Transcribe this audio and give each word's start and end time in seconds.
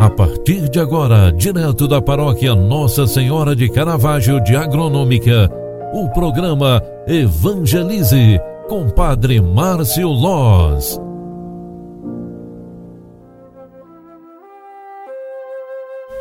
A 0.00 0.08
partir 0.08 0.66
de 0.70 0.80
agora, 0.80 1.30
direto 1.30 1.86
da 1.86 2.00
paróquia 2.00 2.54
Nossa 2.54 3.06
Senhora 3.06 3.54
de 3.54 3.68
Caravaggio 3.68 4.42
de 4.42 4.56
Agronômica, 4.56 5.50
o 5.92 6.08
programa 6.08 6.82
Evangelize 7.06 8.40
com 8.66 8.88
Padre 8.88 9.42
Márcio 9.42 10.08
Loz. 10.08 10.98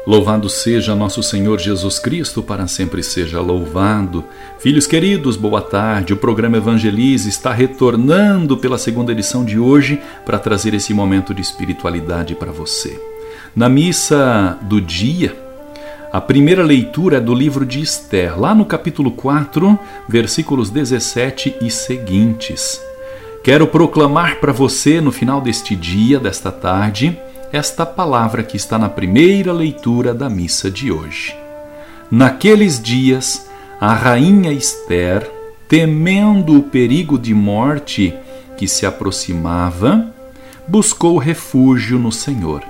Louvado 0.06 0.50
seja 0.50 0.94
nosso 0.94 1.24
Senhor 1.24 1.58
Jesus 1.58 2.00
Cristo, 2.00 2.44
para 2.44 2.68
sempre 2.68 3.02
seja 3.02 3.40
louvado. 3.40 4.26
Filhos 4.58 4.88
queridos, 4.88 5.38
boa 5.38 5.62
tarde. 5.62 6.12
O 6.12 6.18
programa 6.18 6.58
Evangelize 6.58 7.30
está 7.30 7.54
retornando 7.54 8.58
pela 8.58 8.78
segunda 8.78 9.14
edição 9.14 9.46
de 9.46 9.58
hoje 9.58 10.02
para 10.26 10.38
trazer 10.38 10.74
esse 10.74 10.94
momento 10.94 11.34
de 11.34 11.42
espiritualidade 11.42 12.36
para 12.36 12.52
você. 12.52 13.00
Na 13.56 13.68
missa 13.68 14.58
do 14.62 14.80
dia, 14.80 15.36
a 16.12 16.20
primeira 16.20 16.64
leitura 16.64 17.18
é 17.18 17.20
do 17.20 17.36
livro 17.36 17.64
de 17.64 17.82
Esther, 17.82 18.40
lá 18.40 18.56
no 18.56 18.66
capítulo 18.66 19.12
4, 19.12 19.78
versículos 20.08 20.72
17 20.72 21.58
e 21.62 21.70
seguintes. 21.70 22.82
Quero 23.44 23.68
proclamar 23.68 24.40
para 24.40 24.52
você 24.52 25.00
no 25.00 25.12
final 25.12 25.40
deste 25.40 25.76
dia, 25.76 26.20
desta 26.20 26.52
tarde, 26.52 27.16
esta 27.52 27.86
palavra 27.86 28.42
que 28.42 28.58
está 28.58 28.80
na 28.80 28.90
primeira 28.90 29.54
leitura 29.54 30.12
da 30.12 30.28
missa 30.28 30.72
de 30.72 30.92
hoje. 30.92 31.36
Naqueles 32.10 32.82
dias, 32.82 33.48
a 33.80 33.94
rainha 33.94 34.52
Esther, 34.52 35.30
temendo 35.68 36.58
o 36.58 36.64
perigo 36.64 37.20
de 37.20 37.36
morte 37.36 38.16
que 38.58 38.68
se 38.68 38.84
aproximava, 38.84 40.12
buscou 40.68 41.20
refúgio 41.20 42.00
no 42.00 42.12
Senhor 42.12 42.64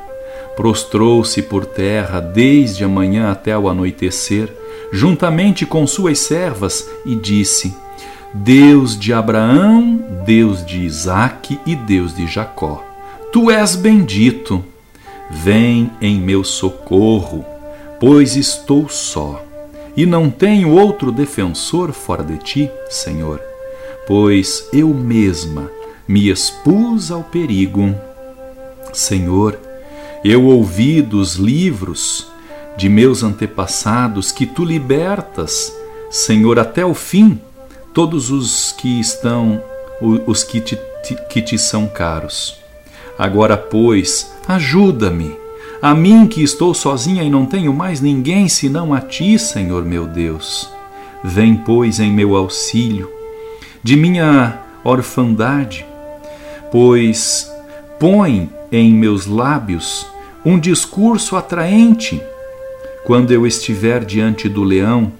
prostrou-se 0.59 1.41
por 1.43 1.65
terra 1.65 2.19
desde 2.19 2.83
a 2.83 2.87
manhã 2.89 3.31
até 3.31 3.57
o 3.57 3.69
anoitecer, 3.69 4.53
juntamente 4.91 5.65
com 5.65 5.87
suas 5.87 6.19
servas, 6.19 6.85
e 7.05 7.15
disse: 7.15 7.73
Deus 8.33 8.99
de 8.99 9.13
Abraão, 9.13 10.03
Deus 10.25 10.65
de 10.65 10.81
Isaque 10.81 11.57
e 11.65 11.77
Deus 11.77 12.13
de 12.13 12.27
Jacó, 12.27 12.83
tu 13.31 13.49
és 13.49 13.77
bendito. 13.77 14.61
Vem 15.31 15.89
em 16.01 16.19
meu 16.19 16.43
socorro, 16.43 17.45
pois 17.97 18.35
estou 18.35 18.89
só, 18.89 19.41
e 19.95 20.05
não 20.05 20.29
tenho 20.29 20.71
outro 20.71 21.09
defensor 21.09 21.93
fora 21.93 22.21
de 22.21 22.37
ti, 22.37 22.69
Senhor, 22.89 23.41
pois 24.05 24.67
eu 24.73 24.89
mesma 24.89 25.71
me 26.05 26.29
expus 26.29 27.11
ao 27.11 27.23
perigo. 27.23 27.95
Senhor, 28.91 29.68
eu 30.23 30.43
ouvi 30.45 31.01
dos 31.01 31.35
livros 31.35 32.27
de 32.77 32.89
meus 32.89 33.23
antepassados 33.23 34.31
que 34.31 34.45
tu 34.45 34.63
libertas, 34.63 35.73
Senhor, 36.09 36.59
até 36.59 36.85
o 36.85 36.93
fim, 36.93 37.39
todos 37.93 38.31
os 38.31 38.71
que 38.73 38.99
estão, 38.99 39.61
os 40.01 40.43
que 40.43 40.59
te, 40.61 40.77
que 41.29 41.41
te 41.41 41.57
são 41.57 41.87
caros. 41.87 42.57
Agora, 43.17 43.57
pois, 43.57 44.33
ajuda-me, 44.47 45.35
a 45.81 45.93
mim 45.93 46.27
que 46.27 46.43
estou 46.43 46.73
sozinha 46.73 47.23
e 47.23 47.29
não 47.29 47.45
tenho 47.45 47.73
mais 47.73 48.01
ninguém 48.01 48.49
senão 48.49 48.93
a 48.93 49.01
ti, 49.01 49.37
Senhor 49.39 49.83
meu 49.83 50.05
Deus. 50.05 50.69
Vem, 51.23 51.55
pois, 51.55 51.99
em 51.99 52.11
meu 52.11 52.35
auxílio, 52.35 53.09
de 53.83 53.95
minha 53.95 54.59
orfandade, 54.83 55.85
pois 56.71 57.51
põe 57.99 58.49
em 58.71 58.93
meus 58.93 59.25
lábios 59.25 60.05
um 60.45 60.59
discurso 60.59 61.35
atraente 61.35 62.21
quando 63.03 63.31
eu 63.31 63.45
estiver 63.45 64.05
diante 64.05 64.47
do 64.47 64.63
leão 64.63 65.11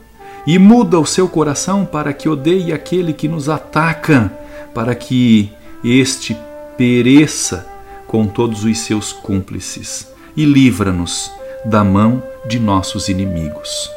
e 0.45 0.57
muda 0.57 0.99
o 0.99 1.05
seu 1.05 1.27
coração 1.27 1.85
para 1.85 2.13
que 2.13 2.29
odeie 2.29 2.71
aquele 2.71 3.13
que 3.13 3.27
nos 3.27 3.49
ataca, 3.49 4.31
para 4.73 4.95
que 4.95 5.51
este 5.83 6.35
pereça 6.77 7.67
com 8.07 8.25
todos 8.25 8.63
os 8.63 8.77
seus 8.79 9.11
cúmplices 9.11 10.07
e 10.35 10.45
livra-nos 10.45 11.31
da 11.65 11.83
mão 11.83 12.23
de 12.47 12.59
nossos 12.59 13.09
inimigos. 13.09 13.91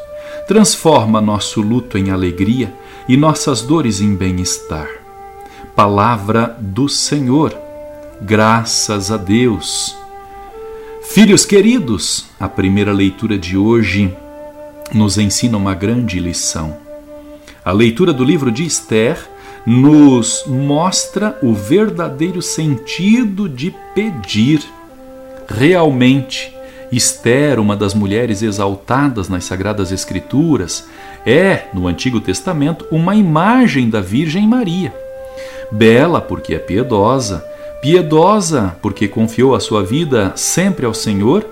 Transforma 0.47 1.21
nosso 1.21 1.61
luto 1.61 1.97
em 1.97 2.11
alegria 2.11 2.73
e 3.09 3.17
nossas 3.17 3.63
dores 3.63 4.01
em 4.01 4.15
bem-estar. 4.15 4.89
Palavra 5.75 6.57
do 6.61 6.89
Senhor 6.89 7.62
Graças 8.25 9.11
a 9.11 9.17
Deus. 9.17 9.97
Filhos 11.03 11.45
queridos, 11.45 12.27
a 12.39 12.49
primeira 12.49 12.93
leitura 12.93 13.37
de 13.37 13.57
hoje 13.57 14.17
nos 14.95 15.19
ensina 15.19 15.59
uma 15.59 15.75
grande 15.75 16.21
lição. 16.21 16.77
A 17.65 17.73
leitura 17.73 18.13
do 18.13 18.23
livro 18.23 18.53
de 18.53 18.65
Esther 18.65 19.19
nos 19.67 20.45
mostra 20.47 21.37
o 21.43 21.53
verdadeiro 21.53 22.41
sentido 22.41 23.49
de 23.49 23.75
pedir. 23.93 24.63
Realmente, 25.49 26.55
Esther, 26.93 27.59
uma 27.59 27.75
das 27.75 27.93
mulheres 27.93 28.41
exaltadas 28.41 29.29
nas 29.29 29.45
Sagradas 29.45 29.91
Escrituras, 29.91 30.87
é, 31.27 31.65
no 31.75 31.89
Antigo 31.89 32.21
Testamento, 32.21 32.87
uma 32.89 33.17
imagem 33.17 33.91
da 33.91 34.01
Virgem 34.01 34.47
Maria. 34.47 34.95
Bela 35.73 36.21
porque 36.21 36.55
é 36.55 36.59
piedosa, 36.61 37.51
Piedosa, 37.83 38.77
porque 38.81 39.09
confiou 39.09 39.57
a 39.57 39.61
sua 39.61 39.83
vida 39.83 40.33
sempre 40.37 40.87
ao 40.87 40.95
Senhor, 40.95 41.45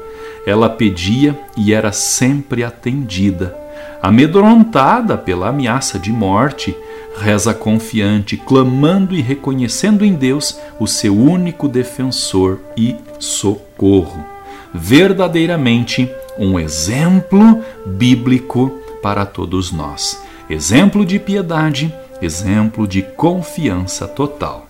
ela 0.47 0.71
pedia 0.71 1.37
e 1.57 1.75
era 1.75 1.91
sempre 1.91 2.63
atendida. 2.63 3.59
Amedrontada 4.01 5.19
pela 5.19 5.49
ameaça 5.49 5.99
de 5.99 6.13
morte, 6.13 6.73
reza 7.19 7.53
confiante, 7.53 8.37
clamando 8.37 9.13
e 9.13 9.21
reconhecendo 9.21 10.05
em 10.05 10.15
Deus 10.15 10.57
o 10.79 10.87
seu 10.87 11.19
único 11.19 11.67
defensor 11.67 12.61
e 12.77 12.95
socorro. 13.19 14.25
Verdadeiramente 14.73 16.09
um 16.39 16.61
exemplo 16.61 17.61
bíblico 17.85 18.71
para 19.03 19.27
todos 19.27 19.73
nós. 19.73 20.23
Exemplo 20.49 21.05
de 21.05 21.19
piedade, 21.19 21.93
exemplo 22.23 22.87
de 22.87 23.03
confiança 23.03 24.07
total. 24.07 24.70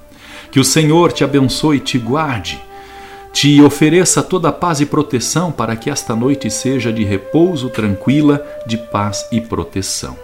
Que 0.50 0.60
o 0.60 0.64
Senhor 0.64 1.12
te 1.12 1.22
abençoe 1.22 1.76
e 1.76 1.80
te 1.80 1.98
guarde, 1.98 2.60
te 3.32 3.62
ofereça 3.62 4.22
toda 4.22 4.48
a 4.48 4.52
paz 4.52 4.80
e 4.80 4.86
proteção 4.86 5.52
para 5.52 5.76
que 5.76 5.88
esta 5.88 6.16
noite 6.16 6.50
seja 6.50 6.92
de 6.92 7.04
repouso 7.04 7.68
tranquila, 7.68 8.44
de 8.66 8.76
paz 8.76 9.26
e 9.30 9.40
proteção. 9.40 10.16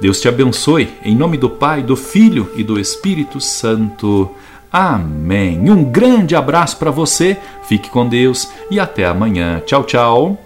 Deus 0.00 0.20
te 0.20 0.28
abençoe, 0.28 0.88
em 1.04 1.14
nome 1.16 1.36
do 1.36 1.48
Pai, 1.48 1.82
do 1.82 1.96
Filho 1.96 2.50
e 2.56 2.62
do 2.62 2.78
Espírito 2.78 3.40
Santo. 3.40 4.30
Amém. 4.70 5.70
Um 5.70 5.84
grande 5.84 6.34
abraço 6.34 6.76
para 6.76 6.90
você, 6.90 7.36
fique 7.62 7.88
com 7.88 8.08
Deus 8.08 8.48
e 8.70 8.78
até 8.78 9.06
amanhã. 9.06 9.62
Tchau, 9.64 9.84
tchau. 9.84 10.45